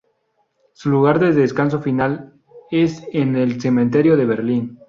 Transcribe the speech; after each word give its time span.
Su 0.73 0.89
lugar 0.89 1.19
de 1.19 1.31
descanso 1.31 1.79
final 1.79 2.33
es 2.71 3.03
en 3.13 3.35
el 3.35 3.61
cementerio 3.61 4.17
de 4.17 4.25
Berlín. 4.25 4.79